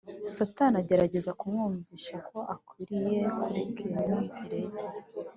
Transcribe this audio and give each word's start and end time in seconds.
Satani 0.35 0.75
agerageza 0.81 1.31
kumwumvisha 1.39 2.15
ko 2.29 2.37
akwiriye 2.53 3.21
kureka 3.43 3.77
iyo 3.87 3.93
myumvire 4.05 4.59
ye. 4.69 4.73